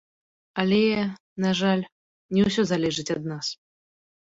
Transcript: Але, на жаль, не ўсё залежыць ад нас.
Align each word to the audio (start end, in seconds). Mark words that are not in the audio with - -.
Але, 0.63 0.79
на 1.45 1.51
жаль, 1.61 1.83
не 2.37 2.41
ўсё 2.49 2.61
залежыць 2.73 3.09
ад 3.19 3.23
нас. 3.35 3.45